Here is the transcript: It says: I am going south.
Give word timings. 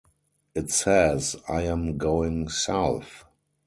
It 0.55 0.71
says: 0.71 1.35
I 1.47 1.61
am 1.61 1.99
going 1.99 2.49
south. 2.49 3.23